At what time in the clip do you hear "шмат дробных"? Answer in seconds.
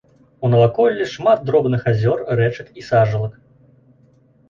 1.15-1.81